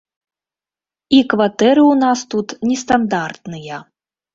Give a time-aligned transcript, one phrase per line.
[1.19, 3.85] І кватэры ў нас тут нестандартныя.